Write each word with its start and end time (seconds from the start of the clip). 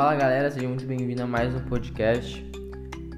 Fala 0.00 0.14
galera, 0.14 0.50
seja 0.50 0.66
muito 0.66 0.86
bem-vindo 0.86 1.22
a 1.22 1.26
mais 1.26 1.54
um 1.54 1.60
podcast. 1.60 2.42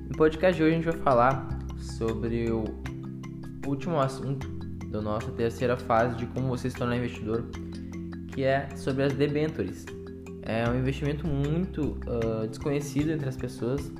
No 0.08 0.16
podcast 0.16 0.56
de 0.56 0.64
hoje 0.64 0.72
a 0.72 0.76
gente 0.78 0.90
vai 0.90 1.00
falar 1.00 1.48
sobre 1.78 2.50
o 2.50 2.64
último 3.64 4.00
assunto 4.00 4.48
da 4.88 5.00
nossa 5.00 5.30
terceira 5.30 5.76
fase 5.76 6.16
de 6.16 6.26
como 6.26 6.48
você 6.48 6.68
se 6.68 6.74
tornar 6.74 6.96
investidor, 6.96 7.44
que 8.26 8.42
é 8.42 8.68
sobre 8.74 9.04
as 9.04 9.12
debentures. 9.12 9.86
É 10.42 10.68
um 10.68 10.76
investimento 10.76 11.24
muito 11.24 12.00
uh, 12.04 12.48
desconhecido 12.48 13.12
entre 13.12 13.28
as 13.28 13.36
pessoas, 13.36 13.92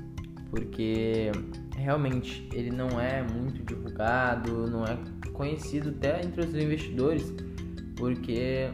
porque 0.49 1.31
realmente 1.77 2.49
ele 2.51 2.69
não 2.69 2.99
é 2.99 3.23
muito 3.23 3.63
divulgado, 3.63 4.69
não 4.69 4.83
é 4.83 4.97
conhecido 5.31 5.91
até 5.91 6.21
entre 6.21 6.41
os 6.41 6.53
investidores, 6.53 7.33
porque 7.95 8.71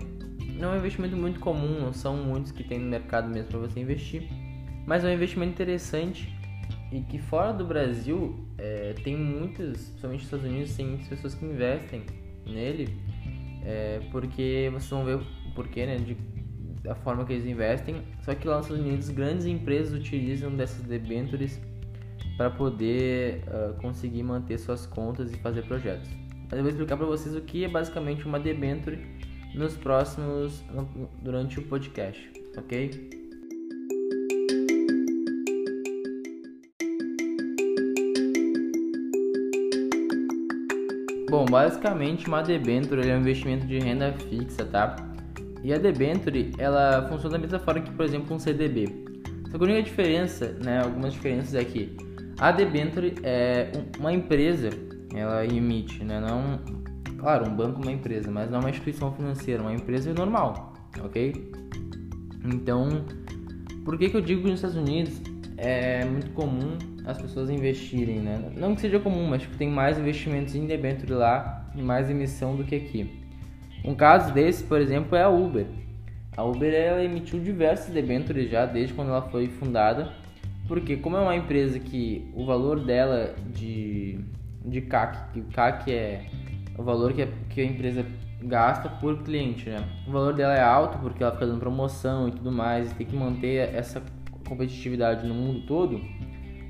não 0.59 0.73
é 0.73 0.75
um 0.75 0.77
investimento 0.77 1.15
muito 1.15 1.39
comum, 1.39 1.79
não 1.79 1.93
são 1.93 2.17
muitos 2.17 2.51
que 2.51 2.63
tem 2.63 2.77
no 2.79 2.89
mercado 2.89 3.29
mesmo 3.29 3.49
para 3.49 3.59
você 3.59 3.79
investir, 3.79 4.27
mas 4.85 5.05
é 5.05 5.07
um 5.07 5.13
investimento 5.13 5.53
interessante 5.53 6.37
e 6.91 7.01
que 7.01 7.17
fora 7.17 7.53
do 7.53 7.65
Brasil 7.65 8.45
é, 8.57 8.93
tem 9.03 9.15
muitas, 9.15 9.89
principalmente 9.89 10.19
nos 10.19 10.23
Estados 10.23 10.45
Unidos, 10.45 10.75
tem 10.75 10.85
muitas 10.85 11.07
pessoas 11.07 11.35
que 11.35 11.45
investem 11.45 12.03
nele, 12.45 12.89
é, 13.63 14.01
porque 14.11 14.69
vocês 14.73 14.89
vão 14.89 15.05
ver 15.05 15.17
o 15.17 15.25
porquê, 15.55 15.85
né, 15.85 15.97
de, 15.97 16.17
da 16.83 16.95
forma 16.95 17.25
que 17.25 17.33
eles 17.33 17.45
investem. 17.45 18.01
Só 18.21 18.33
que 18.33 18.47
lá 18.47 18.57
nos 18.57 18.65
Estados 18.65 18.85
Unidos, 18.85 19.09
grandes 19.09 19.45
empresas 19.45 19.93
utilizam 19.93 20.55
dessas 20.55 20.83
debentures 20.83 21.61
para 22.37 22.49
poder 22.49 23.43
uh, 23.47 23.73
conseguir 23.81 24.23
manter 24.23 24.57
suas 24.57 24.85
contas 24.85 25.31
e 25.31 25.37
fazer 25.37 25.63
projetos. 25.63 26.09
Mas 26.43 26.53
eu 26.53 26.61
vou 26.61 26.69
explicar 26.69 26.95
para 26.95 27.05
vocês 27.05 27.35
o 27.35 27.41
que 27.41 27.65
é 27.65 27.67
basicamente 27.67 28.25
uma 28.25 28.39
debenture 28.39 28.97
nos 29.53 29.75
próximos 29.75 30.63
durante 31.21 31.59
o 31.59 31.63
podcast, 31.63 32.31
ok? 32.57 33.19
Bom, 41.29 41.45
basicamente 41.45 42.27
uma 42.27 42.41
debenture 42.41 43.07
é 43.07 43.15
um 43.15 43.19
investimento 43.19 43.67
de 43.67 43.77
renda 43.77 44.11
fixa, 44.13 44.65
tá? 44.65 44.95
E 45.63 45.71
a 45.71 45.77
debenture, 45.77 46.51
ela 46.57 47.07
funciona 47.07 47.33
da 47.33 47.37
mesma 47.37 47.59
forma 47.59 47.81
que, 47.81 47.91
por 47.91 48.03
exemplo, 48.03 48.35
um 48.35 48.39
CDB. 48.39 48.87
Só 49.51 49.57
que 49.57 49.63
a 49.63 49.67
única 49.67 49.83
diferença, 49.83 50.57
né, 50.63 50.81
algumas 50.81 51.13
diferenças 51.13 51.53
é 51.53 51.63
que 51.63 51.95
a 52.39 52.51
debenture 52.51 53.13
é 53.21 53.71
uma 53.99 54.11
empresa, 54.11 54.69
ela 55.13 55.45
emite, 55.45 56.03
né, 56.03 56.19
não, 56.19 56.59
claro, 57.19 57.47
um 57.47 57.55
banco 57.55 57.79
é 57.79 57.83
uma 57.83 57.91
empresa, 57.91 58.31
mas 58.31 58.49
não 58.49 58.59
é 58.59 58.61
uma 58.61 58.69
instituição 58.69 59.11
financeira, 59.13 59.61
uma 59.61 59.73
empresa 59.73 60.13
normal, 60.13 60.73
ok? 61.03 61.51
Então, 62.45 63.05
por 63.83 63.97
que 63.97 64.09
que 64.09 64.17
eu 64.17 64.21
digo 64.21 64.43
que 64.43 64.49
nos 64.49 64.59
Estados 64.59 64.77
Unidos 64.77 65.21
é 65.57 66.05
muito 66.05 66.31
comum 66.31 66.77
as 67.05 67.21
pessoas 67.21 67.49
investirem, 67.49 68.19
né? 68.19 68.51
Não 68.55 68.75
que 68.75 68.81
seja 68.81 68.99
comum, 68.99 69.27
mas 69.27 69.41
tipo, 69.41 69.57
tem 69.57 69.69
mais 69.69 69.97
investimentos 69.97 70.55
em 70.55 70.65
debênture 70.65 71.13
lá 71.13 71.69
e 71.75 71.81
mais 71.81 72.09
emissão 72.09 72.55
do 72.55 72.63
que 72.63 72.75
aqui. 72.75 73.25
Um 73.83 73.95
caso 73.95 74.33
desse, 74.33 74.63
por 74.63 74.79
exemplo, 74.79 75.15
é 75.15 75.23
a 75.23 75.29
Uber. 75.29 75.65
A 76.37 76.43
Uber 76.43 76.73
ela 76.73 77.03
emitiu 77.03 77.39
diversos 77.39 77.93
debêntures 77.93 78.49
já 78.49 78.65
desde 78.65 78.93
quando 78.93 79.09
ela 79.09 79.23
foi 79.23 79.47
fundada, 79.47 80.13
porque 80.67 80.97
como 80.97 81.17
é 81.17 81.19
uma 81.19 81.35
empresa 81.35 81.79
que 81.79 82.29
o 82.33 82.45
valor 82.45 82.79
dela 82.79 83.35
de, 83.53 84.19
de 84.63 84.81
CAC, 84.81 85.33
que 85.33 85.39
o 85.39 85.45
CAC 85.45 85.91
é 85.91 86.25
o 86.79 86.83
valor 86.83 87.11
que 87.11 87.23
a, 87.23 87.27
que 87.49 87.59
a 87.59 87.65
empresa 87.65 88.05
gasta 88.41 88.87
por 88.87 89.21
cliente, 89.23 89.69
né? 89.69 89.83
O 90.07 90.11
valor 90.11 90.33
dela 90.33 90.55
é 90.55 90.61
alto 90.61 90.97
porque 90.99 91.21
ela 91.21 91.33
fica 91.33 91.45
dando 91.45 91.59
promoção 91.59 92.29
e 92.29 92.31
tudo 92.31 92.51
mais, 92.53 92.89
e 92.89 92.95
tem 92.95 93.05
que 93.05 93.15
manter 93.15 93.75
essa 93.75 94.01
competitividade 94.47 95.27
no 95.27 95.33
mundo 95.33 95.65
todo. 95.67 95.99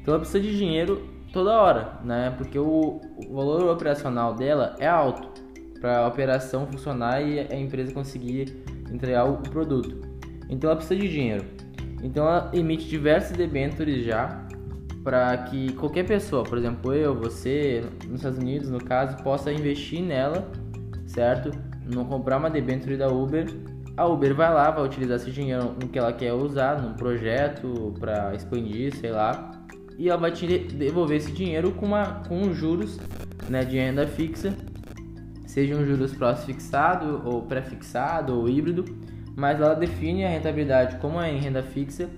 Então 0.02 0.16
ela 0.16 0.20
precisa 0.20 0.40
de 0.40 0.58
dinheiro 0.58 1.08
toda 1.32 1.62
hora, 1.62 2.00
né? 2.04 2.34
Porque 2.36 2.58
o, 2.58 3.00
o 3.28 3.36
valor 3.36 3.70
operacional 3.70 4.34
dela 4.34 4.76
é 4.80 4.88
alto 4.88 5.30
para 5.80 6.00
a 6.00 6.08
operação 6.08 6.66
funcionar 6.66 7.22
e 7.22 7.40
a 7.40 7.56
empresa 7.56 7.94
conseguir 7.94 8.64
entregar 8.92 9.26
o 9.26 9.38
produto. 9.38 10.02
Então 10.50 10.72
ela 10.72 10.78
precisa 10.78 11.00
de 11.00 11.08
dinheiro. 11.08 11.46
Então 12.02 12.26
ela 12.26 12.50
emite 12.52 12.88
diversos 12.88 13.38
debêntures 13.38 14.04
já 14.04 14.49
para 15.04 15.38
que 15.38 15.74
qualquer 15.74 16.06
pessoa, 16.06 16.44
por 16.44 16.58
exemplo 16.58 16.94
eu, 16.94 17.16
você, 17.16 17.84
nos 18.06 18.16
Estados 18.16 18.40
Unidos 18.40 18.70
no 18.70 18.84
caso, 18.84 19.18
possa 19.24 19.52
investir 19.52 20.02
nela, 20.02 20.52
certo? 21.08 21.52
Não 21.86 22.06
comprar 22.06 22.38
uma 22.38 22.50
debenture 22.50 22.98
da 22.98 23.08
Uber. 23.08 23.48
A 23.98 24.06
Uber 24.06 24.34
vai 24.34 24.54
lá, 24.54 24.72
vai 24.72 24.86
utilizar 24.86 25.18
esse 25.18 25.32
dinheiro 25.32 25.76
no 25.82 25.88
que 25.90 26.00
ela 26.00 26.14
quer 26.14 26.34
usar, 26.34 26.82
num 26.82 26.94
projeto 26.94 27.94
para 28.00 28.34
expandir, 28.34 28.96
sei 28.96 29.12
lá 29.12 29.52
e 30.00 30.08
ela 30.08 30.18
vai 30.18 30.32
te 30.32 30.48
devolver 30.48 31.18
esse 31.18 31.30
dinheiro 31.30 31.74
com, 31.74 31.88
uma, 31.88 32.24
com 32.26 32.54
juros 32.54 32.98
né, 33.50 33.66
de 33.66 33.78
renda 33.78 34.08
fixa, 34.08 34.56
seja 35.46 35.76
um 35.76 35.86
juros 35.86 36.14
pró-fixado 36.14 37.22
ou 37.26 37.42
pré-fixado 37.42 38.34
ou 38.34 38.48
híbrido, 38.48 38.86
mas 39.36 39.60
ela 39.60 39.74
define 39.74 40.24
a 40.24 40.30
rentabilidade 40.30 40.96
como 41.00 41.20
é 41.20 41.30
em 41.30 41.38
renda 41.38 41.62
fixa 41.62 42.10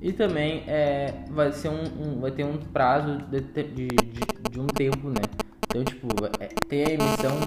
e 0.00 0.12
também 0.12 0.64
é, 0.66 1.24
vai, 1.30 1.52
ser 1.52 1.68
um, 1.68 1.82
um 1.98 2.20
vai 2.20 2.30
ter 2.30 2.44
um 2.44 2.56
prazo 2.56 3.18
de, 3.30 3.40
de, 3.40 3.88
de, 3.88 4.20
de 4.50 4.60
um 4.60 4.66
tempo, 4.66 5.08
né? 5.08 5.22
Então, 5.68 5.84
tipo, 5.84 6.08
é, 6.40 6.46
tem 6.68 6.84
a 6.84 6.90
emissão 6.90 7.38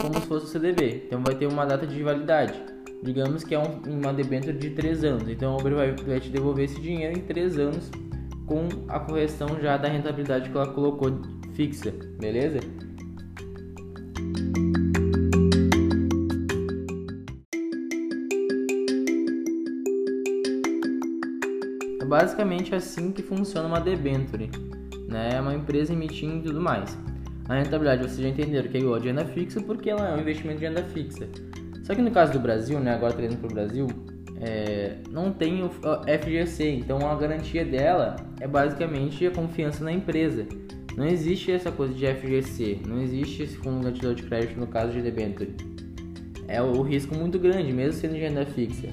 como 0.00 0.14
se 0.14 0.26
fosse 0.26 0.46
o 0.46 0.48
CDB. 0.48 1.04
Então, 1.06 1.22
vai 1.22 1.34
ter 1.34 1.46
uma 1.46 1.64
data 1.64 1.86
de 1.86 2.02
validade. 2.02 2.54
Digamos 3.02 3.44
que 3.44 3.54
é 3.54 3.58
um, 3.58 3.80
uma 3.86 4.12
debênture 4.12 4.56
de 4.56 4.70
3 4.70 5.04
anos. 5.04 5.28
Então, 5.28 5.54
a 5.54 5.56
Uber 5.58 5.74
vai, 5.74 5.92
vai 5.92 6.18
te 6.18 6.30
devolver 6.30 6.64
esse 6.64 6.80
dinheiro 6.80 7.16
em 7.16 7.22
3 7.22 7.58
anos 7.58 7.90
com 8.46 8.66
a 8.88 8.98
correção 8.98 9.60
já 9.60 9.76
da 9.76 9.88
rentabilidade 9.88 10.50
que 10.50 10.56
ela 10.56 10.72
colocou 10.72 11.20
fixa, 11.54 11.92
beleza? 12.18 12.60
Basicamente 22.08 22.74
assim 22.74 23.12
que 23.12 23.22
funciona 23.22 23.68
uma 23.68 23.80
debenture, 23.80 24.50
né? 25.08 25.30
É 25.34 25.40
uma 25.40 25.54
empresa 25.54 25.92
emitindo 25.92 26.38
e 26.38 26.42
tudo 26.42 26.60
mais. 26.60 26.96
A 27.48 27.54
rentabilidade 27.54 28.02
vocês 28.02 28.20
já 28.20 28.28
entenderam 28.28 28.68
que 28.68 28.76
é 28.76 28.80
igual 28.80 28.96
a 28.96 28.98
renda 28.98 29.24
fixa 29.26 29.60
porque 29.60 29.90
ela 29.90 30.08
é 30.08 30.16
um 30.16 30.20
investimento 30.20 30.58
de 30.58 30.66
renda 30.66 30.82
fixa. 30.82 31.28
Só 31.84 31.94
que 31.94 32.02
no 32.02 32.10
caso 32.10 32.32
do 32.32 32.40
Brasil, 32.40 32.78
né, 32.80 32.94
agora 32.94 33.12
trazendo 33.12 33.38
para 33.38 33.50
o 33.50 33.54
Brasil, 33.54 33.86
é, 34.40 34.96
não 35.10 35.32
tem 35.32 35.64
o 35.64 35.70
FGC, 35.70 36.70
então 36.70 36.98
a 37.10 37.14
garantia 37.14 37.64
dela 37.64 38.16
é 38.40 38.46
basicamente 38.46 39.26
a 39.26 39.30
confiança 39.30 39.82
na 39.82 39.92
empresa. 39.92 40.46
Não 40.96 41.06
existe 41.06 41.50
essa 41.52 41.70
coisa 41.70 41.94
de 41.94 42.06
FGC, 42.06 42.80
não 42.86 43.00
existe 43.00 43.44
esse 43.44 43.56
fundo 43.56 43.84
garantidor 43.84 44.14
de 44.14 44.24
crédito 44.24 44.58
no 44.58 44.66
caso 44.66 44.92
de 44.92 45.00
debenture. 45.00 45.54
É 46.46 46.60
o 46.60 46.82
risco 46.82 47.14
muito 47.14 47.38
grande, 47.38 47.72
mesmo 47.72 48.00
sendo 48.00 48.14
de 48.14 48.20
renda 48.20 48.44
fixa. 48.44 48.88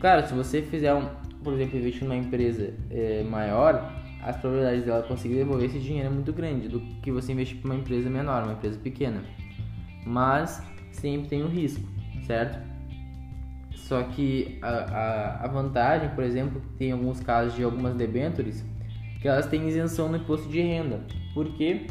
Claro, 0.00 0.26
se 0.26 0.34
você 0.34 0.62
fizer, 0.62 0.94
um, 0.94 1.08
por 1.42 1.52
exemplo, 1.54 1.78
investir 1.78 2.04
numa 2.04 2.16
empresa 2.16 2.74
é, 2.90 3.22
maior, 3.22 3.92
as 4.22 4.36
probabilidades 4.36 4.84
dela 4.84 5.02
conseguir 5.02 5.36
devolver 5.36 5.66
esse 5.66 5.78
dinheiro 5.78 6.08
é 6.08 6.10
muito 6.10 6.32
grande 6.32 6.68
do 6.68 6.80
que 7.02 7.10
você 7.10 7.32
investir 7.32 7.58
para 7.58 7.70
uma 7.70 7.80
empresa 7.80 8.10
menor, 8.10 8.42
uma 8.42 8.52
empresa 8.52 8.78
pequena. 8.78 9.22
Mas 10.04 10.62
sempre 10.92 11.28
tem 11.28 11.44
um 11.44 11.48
risco, 11.48 11.84
certo? 12.26 12.58
Só 13.74 14.02
que 14.02 14.58
a, 14.60 14.68
a, 14.68 15.44
a, 15.44 15.48
vantagem, 15.48 16.10
por 16.10 16.22
exemplo, 16.22 16.60
tem 16.76 16.92
alguns 16.92 17.20
casos 17.20 17.54
de 17.54 17.62
algumas 17.62 17.94
debentures 17.94 18.64
que 19.20 19.26
elas 19.26 19.46
têm 19.46 19.66
isenção 19.66 20.08
no 20.08 20.16
imposto 20.16 20.48
de 20.48 20.60
renda. 20.60 21.00
Por 21.32 21.54
quê? 21.56 21.86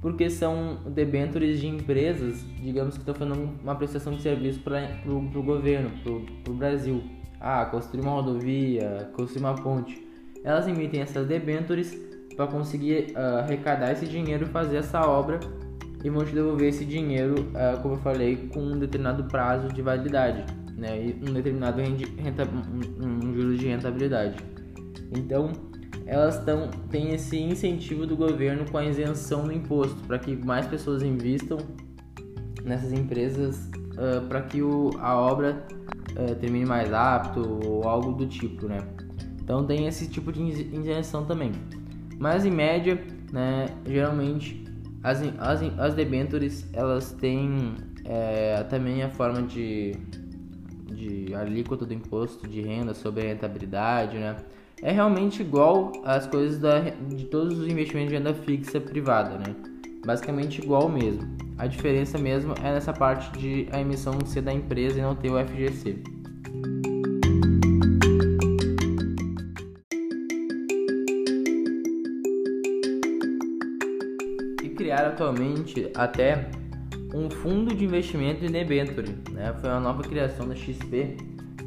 Porque 0.00 0.30
são 0.30 0.78
debentures 0.86 1.60
de 1.60 1.66
empresas, 1.66 2.44
digamos 2.62 2.94
que 2.94 3.00
estão 3.00 3.14
fazendo 3.14 3.58
uma 3.62 3.74
prestação 3.74 4.14
de 4.14 4.22
serviço 4.22 4.60
para 4.60 4.88
o 5.06 5.42
governo, 5.42 5.90
para 6.02 6.52
o 6.52 6.56
Brasil. 6.56 7.02
Ah, 7.40 7.64
construir 7.66 8.00
uma 8.00 8.12
rodovia, 8.12 9.10
construir 9.14 9.40
uma 9.40 9.54
ponte. 9.54 10.06
Elas 10.42 10.66
emitem 10.66 11.00
essas 11.00 11.26
debentures 11.26 11.94
para 12.36 12.46
conseguir 12.46 13.12
uh, 13.12 13.38
arrecadar 13.38 13.92
esse 13.92 14.06
dinheiro 14.06 14.46
e 14.46 14.48
fazer 14.48 14.78
essa 14.78 15.00
obra 15.06 15.40
e 16.02 16.10
vão 16.10 16.24
te 16.24 16.34
devolver 16.34 16.68
esse 16.68 16.84
dinheiro, 16.84 17.34
uh, 17.50 17.80
como 17.80 17.94
eu 17.94 17.98
falei, 17.98 18.48
com 18.52 18.60
um 18.60 18.78
determinado 18.78 19.24
prazo 19.24 19.68
de 19.68 19.80
validade 19.80 20.44
né, 20.76 21.00
e 21.00 21.28
um 21.28 21.32
determinado 21.32 21.80
renta, 21.80 22.44
um, 22.44 23.06
um 23.06 23.34
juros 23.34 23.58
de 23.58 23.66
rentabilidade. 23.68 24.36
Então, 25.12 25.52
elas 26.06 26.44
tão, 26.44 26.68
têm 26.90 27.14
esse 27.14 27.38
incentivo 27.38 28.06
do 28.06 28.16
governo 28.16 28.70
com 28.70 28.76
a 28.76 28.84
isenção 28.84 29.44
do 29.44 29.52
imposto 29.52 29.96
para 30.06 30.18
que 30.18 30.36
mais 30.36 30.66
pessoas 30.66 31.02
invistam 31.02 31.58
nessas 32.62 32.92
empresas 32.92 33.70
uh, 33.92 34.26
para 34.28 34.42
que 34.42 34.62
o, 34.62 34.90
a 34.98 35.16
obra 35.16 35.66
uh, 36.16 36.34
termine 36.36 36.66
mais 36.66 36.90
rápido 36.90 37.60
ou 37.66 37.88
algo 37.88 38.12
do 38.12 38.26
tipo, 38.26 38.66
né? 38.66 38.78
Então 39.42 39.64
tem 39.66 39.86
esse 39.86 40.08
tipo 40.08 40.32
de 40.32 40.42
isenção 40.42 41.24
também. 41.24 41.52
Mas 42.18 42.44
em 42.44 42.50
média, 42.50 43.02
né, 43.32 43.66
geralmente 43.84 44.64
as, 45.02 45.20
as, 45.38 45.62
as 45.78 45.94
debentures 45.94 46.66
elas 46.72 47.12
têm 47.12 47.74
é, 48.04 48.62
também 48.64 49.02
a 49.02 49.10
forma 49.10 49.42
de 49.42 49.92
de 50.84 51.34
alíquota 51.34 51.84
do 51.84 51.92
imposto 51.92 52.46
de 52.48 52.62
renda 52.62 52.94
sobre 52.94 53.22
a 53.22 53.24
rentabilidade, 53.26 54.16
né? 54.16 54.36
é 54.84 54.92
realmente 54.92 55.40
igual 55.40 55.92
às 56.04 56.26
coisas 56.26 56.58
da, 56.58 56.80
de 56.80 57.24
todos 57.24 57.58
os 57.58 57.66
investimentos 57.66 58.10
de 58.10 58.16
renda 58.16 58.34
fixa 58.34 58.78
privada, 58.78 59.38
né? 59.38 59.56
Basicamente 60.04 60.62
igual 60.62 60.88
mesmo. 60.88 61.22
A 61.56 61.66
diferença 61.66 62.18
mesmo 62.18 62.54
é 62.62 62.72
nessa 62.72 62.92
parte 62.92 63.36
de 63.38 63.68
a 63.70 63.80
emissão 63.80 64.18
ser 64.26 64.42
da 64.42 64.52
empresa 64.52 64.98
e 64.98 65.02
não 65.02 65.14
ter 65.14 65.30
o 65.30 65.38
FGC. 65.38 66.02
E 74.62 74.68
criar 74.70 75.06
atualmente 75.06 75.90
até 75.94 76.50
um 77.14 77.30
fundo 77.30 77.74
de 77.74 77.84
investimento 77.84 78.44
em 78.44 78.50
debenture, 78.50 79.16
né? 79.30 79.54
Foi 79.60 79.70
uma 79.70 79.80
nova 79.80 80.02
criação 80.02 80.48
da 80.48 80.56
XP 80.56 81.16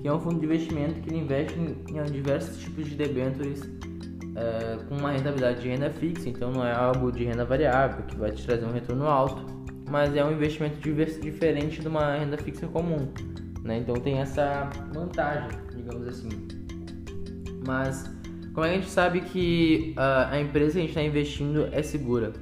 que 0.01 0.07
é 0.07 0.13
um 0.13 0.19
fundo 0.19 0.39
de 0.39 0.45
investimento 0.45 1.01
que 1.01 1.13
investe 1.13 1.57
em, 1.57 2.03
diversos 2.11 2.59
tipos 2.59 2.87
de 2.87 2.95
debêntures 2.95 3.61
é, 4.37 4.77
com 4.87 4.95
uma 4.95 5.11
rentabilidade 5.11 5.61
de 5.61 5.67
renda 5.67 5.89
fixa, 5.89 6.29
então 6.29 6.51
não 6.51 6.63
é 6.63 6.71
algo 6.71 7.11
de 7.11 7.25
renda 7.25 7.43
variável 7.43 8.05
que 8.05 8.15
vai 8.15 8.31
te 8.31 8.45
trazer 8.45 8.65
um 8.65 8.71
retorno 8.71 9.07
alto, 9.07 9.43
mas 9.89 10.15
é 10.15 10.23
um 10.23 10.31
investimento 10.31 10.79
diferente 10.79 11.81
de 11.81 11.87
uma 11.87 12.15
renda 12.15 12.37
fixa 12.37 12.67
comum, 12.67 13.11
né? 13.63 13.79
Então 13.79 13.95
tem 13.95 14.19
essa 14.19 14.69
vantagem, 14.93 15.49
digamos 15.75 16.07
assim. 16.07 16.29
Mas 17.65 18.03
como 18.53 18.65
é 18.65 18.69
que 18.69 18.75
a 18.75 18.79
gente 18.79 18.91
sabe 18.91 19.21
que 19.21 19.93
a, 19.97 20.33
a 20.33 20.39
empresa 20.39 20.73
que 20.73 20.79
a 20.79 20.81
gente 20.81 20.89
está 20.89 21.01
investindo 21.01 21.67
é 21.71 21.81
segura? 21.81 22.33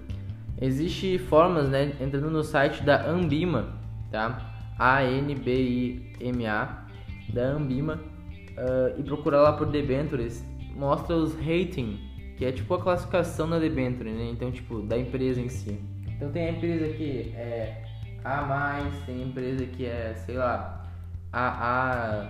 Existem 0.62 1.18
formas, 1.18 1.70
né? 1.70 1.94
Entrando 2.00 2.30
no 2.30 2.44
site 2.44 2.84
da 2.84 3.06
Ambima, 3.06 3.74
tá? 4.12 4.54
A-N-B-I-M-A 4.78 6.86
da 7.34 7.48
Ambima 7.48 8.02
uh, 8.58 9.00
e 9.00 9.04
procurar 9.04 9.42
lá 9.42 9.54
por 9.54 9.68
debentures, 9.68 10.44
mostra 10.76 11.16
os 11.16 11.34
rating, 11.36 12.00
que 12.38 12.46
é 12.46 12.52
tipo 12.52 12.74
a 12.74 12.82
classificação 12.82 13.50
da 13.50 13.58
debenture, 13.58 14.12
né? 14.12 14.30
Então, 14.32 14.52
tipo, 14.52 14.82
da 14.82 14.98
empresa 14.98 15.42
em 15.42 15.50
si. 15.50 15.80
Então 16.08 16.32
tem 16.32 16.48
a 16.48 16.52
empresa 16.52 16.94
que 16.94 17.34
é 17.36 17.84
A+, 18.24 18.80
tem 19.06 19.24
a 19.24 19.26
empresa 19.26 19.66
que 19.66 19.86
é, 19.86 20.14
sei 20.16 20.36
lá, 20.36 20.86
AA. 21.32 22.30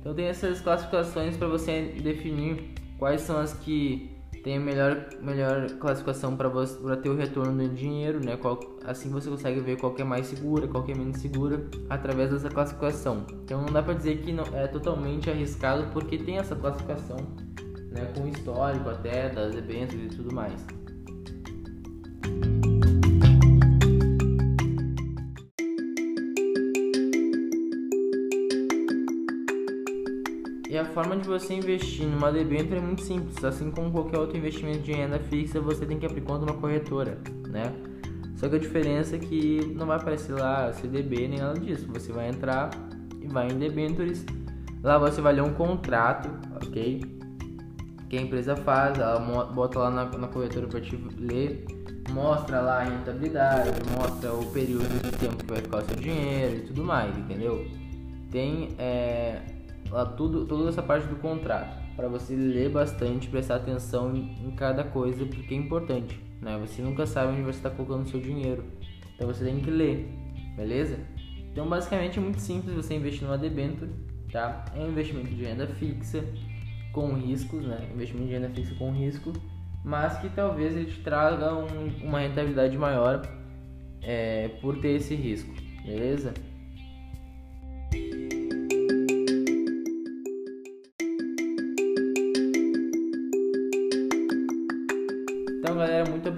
Então 0.00 0.14
tem 0.14 0.26
essas 0.26 0.60
classificações 0.60 1.36
para 1.36 1.48
você 1.48 1.94
definir 2.02 2.74
quais 2.98 3.22
são 3.22 3.38
as 3.38 3.52
que 3.54 4.11
tem 4.42 4.56
a 4.56 4.60
melhor, 4.60 5.06
melhor 5.20 5.70
classificação 5.78 6.36
para 6.36 6.50
ter 6.96 7.08
o 7.08 7.16
retorno 7.16 7.62
do 7.62 7.74
dinheiro, 7.74 8.24
né? 8.24 8.36
Qual, 8.36 8.58
assim 8.84 9.08
você 9.08 9.30
consegue 9.30 9.60
ver 9.60 9.76
qual 9.76 9.94
é 9.96 10.04
mais 10.04 10.26
segura, 10.26 10.66
qual 10.66 10.84
é 10.88 10.94
menos 10.94 11.18
segura 11.18 11.64
através 11.88 12.30
dessa 12.30 12.48
classificação. 12.48 13.24
Então 13.44 13.62
não 13.62 13.72
dá 13.72 13.82
para 13.82 13.94
dizer 13.94 14.18
que 14.18 14.32
não 14.32 14.44
é 14.52 14.66
totalmente 14.66 15.30
arriscado 15.30 15.86
porque 15.92 16.18
tem 16.18 16.38
essa 16.38 16.56
classificação, 16.56 17.18
né? 17.90 18.12
Com 18.16 18.26
histórico 18.26 18.88
até 18.88 19.28
das 19.28 19.54
eventos 19.54 19.94
e 19.94 20.08
tudo 20.08 20.34
mais. 20.34 20.66
A 30.82 30.84
forma 30.84 31.16
de 31.16 31.26
você 31.26 31.54
investir 31.54 32.06
numa 32.06 32.30
debênture 32.30 32.76
é 32.76 32.80
muito 32.80 33.02
simples, 33.02 33.42
assim 33.44 33.70
como 33.70 33.90
qualquer 33.90 34.18
outro 34.18 34.36
investimento 34.36 34.80
de 34.80 34.92
renda 34.92 35.18
fixa, 35.18 35.60
você 35.60 35.86
tem 35.86 35.98
que 35.98 36.04
abrir 36.04 36.20
conta 36.20 36.44
numa 36.44 36.58
corretora, 36.58 37.18
né? 37.48 37.72
Só 38.36 38.48
que 38.48 38.56
a 38.56 38.58
diferença 38.58 39.14
é 39.14 39.18
que 39.20 39.72
não 39.76 39.86
vai 39.86 39.96
aparecer 39.96 40.32
lá 40.32 40.72
CDB 40.72 41.28
nem 41.28 41.38
nada 41.38 41.58
disso. 41.60 41.86
Você 41.92 42.10
vai 42.12 42.28
entrar 42.28 42.70
e 43.20 43.28
vai 43.28 43.46
em 43.46 43.56
debentures. 43.56 44.26
Lá 44.82 44.98
você 44.98 45.20
vai 45.20 45.32
ler 45.32 45.42
um 45.42 45.52
contrato, 45.52 46.28
ok? 46.56 47.02
Que 48.08 48.18
a 48.18 48.20
empresa 48.20 48.56
faz, 48.56 48.98
ela 48.98 49.20
bota 49.44 49.78
lá 49.78 49.90
na, 49.90 50.04
na 50.06 50.26
corretora 50.26 50.66
para 50.66 50.80
te 50.80 50.96
ler, 51.16 51.64
mostra 52.10 52.60
lá 52.60 52.80
a 52.80 52.82
rentabilidade, 52.82 53.70
mostra 53.96 54.34
o 54.34 54.44
período 54.46 55.00
de 55.00 55.16
tempo 55.18 55.36
que 55.36 55.46
vai 55.46 55.62
ficar 55.62 55.78
o 55.78 55.82
seu 55.82 55.96
dinheiro 55.96 56.56
e 56.56 56.60
tudo 56.62 56.82
mais, 56.82 57.16
entendeu? 57.16 57.64
Tem 58.32 58.74
é, 58.76 59.40
lá 59.92 60.06
tudo, 60.06 60.46
toda 60.46 60.70
essa 60.70 60.82
parte 60.82 61.06
do 61.06 61.16
contrato, 61.16 61.78
para 61.94 62.08
você 62.08 62.34
ler 62.34 62.70
bastante, 62.70 63.28
prestar 63.28 63.56
atenção 63.56 64.16
em, 64.16 64.50
cada 64.56 64.82
coisa, 64.82 65.24
porque 65.26 65.54
é 65.54 65.56
importante, 65.56 66.18
né? 66.40 66.58
Você 66.58 66.80
nunca 66.80 67.06
sabe 67.06 67.32
onde 67.32 67.42
você 67.42 67.58
está 67.58 67.68
colocando 67.68 68.06
o 68.06 68.08
seu 68.08 68.18
dinheiro, 68.18 68.64
então 69.14 69.28
você 69.28 69.44
tem 69.44 69.60
que 69.60 69.70
ler, 69.70 70.08
beleza? 70.56 70.98
Então 71.52 71.68
basicamente 71.68 72.18
é 72.18 72.22
muito 72.22 72.40
simples 72.40 72.74
você 72.74 72.94
investir 72.94 73.24
numa 73.24 73.36
debenture, 73.36 73.90
tá? 74.32 74.64
É 74.74 74.80
um 74.80 74.88
investimento 74.88 75.28
de 75.28 75.44
renda 75.44 75.66
fixa 75.66 76.24
com 76.92 77.12
riscos, 77.12 77.62
né? 77.66 77.86
Investimento 77.92 78.28
de 78.28 78.32
renda 78.32 78.48
fixa 78.48 78.74
com 78.76 78.90
risco, 78.92 79.32
mas 79.84 80.18
que 80.18 80.30
talvez 80.30 80.74
ele 80.74 80.86
te 80.86 81.00
traga 81.00 81.54
um, 81.54 81.88
uma 82.02 82.20
rentabilidade 82.20 82.78
maior 82.78 83.20
é, 84.00 84.48
por 84.62 84.78
ter 84.78 84.96
esse 84.96 85.14
risco, 85.14 85.52
beleza? 85.84 86.32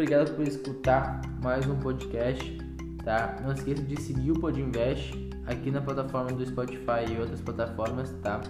Obrigado 0.04 0.36
por 0.36 0.46
escutar 0.46 1.22
mais 1.42 1.66
um 1.66 1.76
podcast, 1.76 2.58
tá? 3.02 3.38
Não 3.42 3.52
esqueça 3.52 3.80
de 3.80 3.98
seguir 3.98 4.32
o 4.32 4.38
Podinvest 4.38 5.14
aqui 5.46 5.70
na 5.70 5.80
plataforma 5.80 6.30
do 6.30 6.44
Spotify 6.44 7.10
e 7.10 7.18
outras 7.18 7.40
plataformas, 7.40 8.10
tá? 8.22 8.42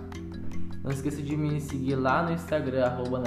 Não 0.83 0.91
esqueça 0.91 1.23
de 1.23 1.37
me 1.37 1.61
seguir 1.61 1.95
lá 1.95 2.25
no 2.25 2.33
Instagram, 2.33 2.85
arroba 2.85 3.23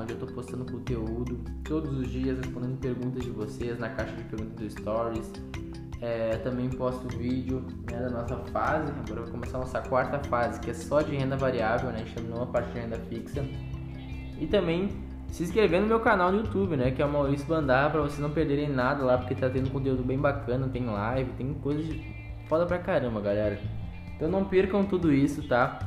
onde 0.00 0.14
eu 0.14 0.18
tô 0.18 0.26
postando 0.28 0.64
conteúdo 0.72 1.38
todos 1.62 1.92
os 1.98 2.08
dias, 2.08 2.38
respondendo 2.38 2.78
perguntas 2.78 3.24
de 3.24 3.30
vocês 3.30 3.78
na 3.78 3.90
caixa 3.90 4.16
de 4.16 4.24
perguntas 4.24 4.54
do 4.54 4.70
Stories. 4.70 5.30
É, 6.00 6.38
também 6.38 6.70
posto 6.70 7.14
vídeo 7.14 7.62
né, 7.90 8.00
da 8.00 8.08
nossa 8.08 8.38
fase, 8.52 8.90
agora 8.90 9.20
vai 9.20 9.30
começar 9.30 9.58
a 9.58 9.60
nossa 9.60 9.82
quarta 9.82 10.18
fase, 10.30 10.58
que 10.60 10.70
é 10.70 10.74
só 10.74 11.02
de 11.02 11.14
renda 11.14 11.36
variável, 11.36 11.90
né? 11.90 11.96
A 11.96 12.04
gente 12.06 12.42
a 12.42 12.46
parte 12.46 12.72
de 12.72 12.78
renda 12.78 12.96
fixa. 13.10 13.44
E 14.38 14.46
também 14.46 15.09
se 15.30 15.42
inscrever 15.44 15.80
no 15.80 15.86
meu 15.86 16.00
canal 16.00 16.32
no 16.32 16.38
YouTube, 16.38 16.76
né? 16.76 16.90
Que 16.90 17.00
é 17.00 17.04
o 17.04 17.12
Maurício 17.12 17.46
Bandar, 17.46 17.90
pra 17.90 18.00
vocês 18.00 18.18
não 18.18 18.30
perderem 18.30 18.68
nada 18.68 19.04
lá, 19.04 19.16
porque 19.16 19.34
tá 19.34 19.48
tendo 19.48 19.70
conteúdo 19.70 20.02
bem 20.02 20.18
bacana, 20.18 20.68
tem 20.68 20.84
live, 20.84 21.30
tem 21.32 21.54
coisas 21.54 21.86
foda 22.48 22.66
pra 22.66 22.78
caramba, 22.78 23.20
galera. 23.20 23.60
Então 24.16 24.28
não 24.28 24.44
percam 24.44 24.84
tudo 24.84 25.12
isso, 25.12 25.46
tá? 25.46 25.78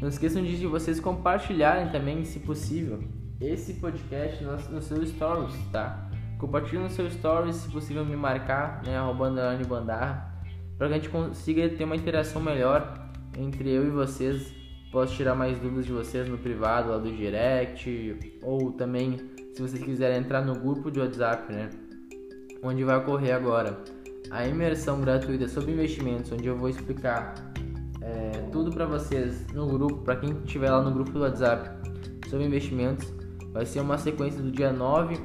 Não 0.00 0.08
esqueçam 0.08 0.42
de 0.42 0.66
vocês 0.66 1.00
compartilharem 1.00 1.88
também, 1.88 2.24
se 2.24 2.40
possível, 2.40 3.02
esse 3.40 3.74
podcast 3.74 4.44
nos, 4.44 4.68
nos 4.68 4.84
seus 4.84 5.08
stories, 5.08 5.54
tá? 5.72 6.08
Compartilhe 6.38 6.82
nos 6.82 6.92
seus 6.92 7.14
stories, 7.14 7.56
se 7.56 7.70
possível 7.70 8.04
me 8.04 8.16
marcar, 8.16 8.82
né? 8.84 8.96
Arroba 8.96 9.30
Bandar, 9.68 10.34
pra 10.78 10.88
que 10.88 10.94
a 10.94 10.96
gente 10.96 11.08
consiga 11.08 11.68
ter 11.68 11.84
uma 11.84 11.96
interação 11.96 12.40
melhor 12.40 13.08
entre 13.36 13.70
eu 13.70 13.86
e 13.86 13.90
vocês 13.90 14.59
Posso 14.90 15.14
tirar 15.14 15.36
mais 15.36 15.58
dúvidas 15.58 15.86
de 15.86 15.92
vocês 15.92 16.28
no 16.28 16.36
privado 16.36 16.90
lá 16.90 16.98
do 16.98 17.10
direct, 17.10 18.16
ou 18.42 18.72
também 18.72 19.18
se 19.54 19.62
vocês 19.62 19.82
quiserem 19.82 20.18
entrar 20.18 20.44
no 20.44 20.54
grupo 20.54 20.90
de 20.90 20.98
WhatsApp, 20.98 21.52
né? 21.52 21.70
Onde 22.62 22.82
vai 22.82 22.96
ocorrer 22.96 23.34
agora 23.34 23.78
a 24.30 24.46
imersão 24.46 25.00
gratuita 25.00 25.48
sobre 25.48 25.72
investimentos, 25.72 26.32
onde 26.32 26.46
eu 26.46 26.56
vou 26.56 26.68
explicar 26.68 27.34
é, 28.00 28.30
tudo 28.50 28.72
para 28.72 28.84
vocês 28.84 29.46
no 29.54 29.66
grupo, 29.66 29.98
para 29.98 30.16
quem 30.16 30.30
estiver 30.44 30.70
lá 30.70 30.82
no 30.82 30.90
grupo 30.90 31.12
do 31.12 31.20
WhatsApp 31.20 31.70
sobre 32.28 32.46
investimentos. 32.46 33.12
Vai 33.52 33.66
ser 33.66 33.80
uma 33.80 33.98
sequência 33.98 34.42
do 34.42 34.50
dia 34.50 34.72
9 34.72 35.16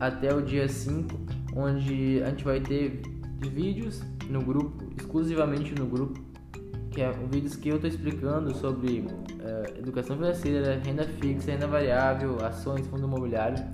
até 0.00 0.34
o 0.34 0.42
dia 0.42 0.68
5, 0.68 1.08
onde 1.56 2.22
a 2.22 2.30
gente 2.30 2.44
vai 2.44 2.60
ter 2.60 3.02
vídeos 3.40 4.02
no 4.28 4.42
grupo, 4.42 4.84
exclusivamente 4.96 5.74
no 5.74 5.86
grupo, 5.86 6.27
que 6.90 7.02
é 7.02 7.12
vídeos 7.30 7.56
que 7.56 7.68
eu 7.68 7.76
estou 7.76 7.88
explicando 7.88 8.54
sobre 8.56 9.00
uh, 9.00 9.78
educação 9.78 10.16
financeira, 10.16 10.80
renda 10.84 11.04
fixa, 11.04 11.52
renda 11.52 11.66
variável, 11.66 12.36
ações, 12.44 12.86
fundo 12.86 13.04
imobiliário, 13.06 13.64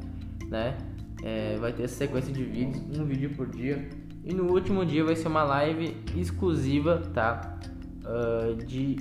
né? 0.48 0.76
É, 1.22 1.56
vai 1.58 1.72
ter 1.72 1.84
essa 1.84 1.94
sequência 1.94 2.32
de 2.32 2.44
vídeos, 2.44 2.98
um 2.98 3.04
vídeo 3.04 3.30
por 3.30 3.48
dia. 3.48 3.88
E 4.24 4.32
no 4.34 4.52
último 4.52 4.84
dia 4.84 5.04
vai 5.04 5.16
ser 5.16 5.28
uma 5.28 5.42
live 5.42 5.96
exclusiva, 6.16 7.02
tá? 7.12 7.58
Uh, 8.04 8.54
de 8.64 8.96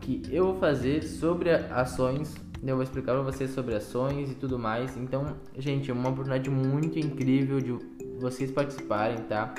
que 0.00 0.22
eu 0.30 0.44
vou 0.46 0.58
fazer 0.58 1.02
sobre 1.02 1.50
ações. 1.50 2.34
Eu 2.62 2.74
vou 2.76 2.82
explicar 2.82 3.14
para 3.14 3.22
vocês 3.22 3.50
sobre 3.50 3.74
ações 3.74 4.30
e 4.30 4.34
tudo 4.34 4.58
mais. 4.58 4.96
Então, 4.96 5.36
gente, 5.56 5.90
é 5.90 5.94
uma 5.94 6.10
oportunidade 6.10 6.50
muito 6.50 6.98
incrível 6.98 7.60
de 7.60 7.72
vocês 8.18 8.50
participarem, 8.50 9.18
tá? 9.22 9.54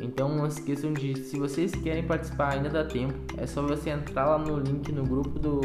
Então 0.00 0.28
não 0.28 0.46
esqueçam 0.46 0.92
de, 0.92 1.16
se 1.24 1.38
vocês 1.38 1.72
querem 1.72 2.04
participar, 2.04 2.54
ainda 2.54 2.68
dá 2.68 2.84
tempo. 2.84 3.14
É 3.38 3.46
só 3.46 3.62
você 3.62 3.90
entrar 3.90 4.26
lá 4.26 4.38
no 4.38 4.58
link 4.58 4.90
no 4.92 5.04
grupo 5.04 5.38
do. 5.38 5.60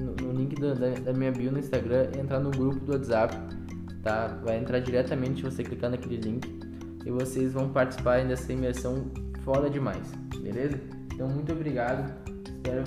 No, 0.00 0.14
no 0.26 0.32
link 0.32 0.54
do, 0.56 0.74
da, 0.74 0.90
da, 0.90 1.12
minha 1.12 1.30
bio 1.30 1.50
no 1.52 1.58
Instagram 1.58 2.10
entrar 2.18 2.40
no 2.40 2.50
grupo 2.50 2.80
do 2.80 2.92
WhatsApp. 2.92 3.36
Tá? 4.02 4.40
Vai 4.44 4.58
entrar 4.58 4.80
diretamente 4.80 5.42
você 5.42 5.62
clicar 5.62 5.90
naquele 5.90 6.16
link. 6.16 6.48
E 7.04 7.10
vocês 7.10 7.52
vão 7.52 7.68
participar 7.68 8.24
dessa 8.24 8.52
imersão 8.52 9.06
foda 9.44 9.68
demais. 9.68 10.12
Beleza? 10.40 10.78
Então 11.14 11.28
muito 11.28 11.52
obrigado. 11.52 12.12
Espero 12.46 12.84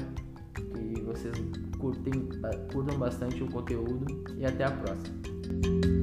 que 0.53 1.01
vocês 1.01 1.35
curtem, 1.79 2.29
curtam 2.71 2.97
bastante 2.97 3.43
o 3.43 3.47
conteúdo 3.47 4.05
e 4.37 4.45
até 4.45 4.65
a 4.65 4.71
próxima. 4.71 5.94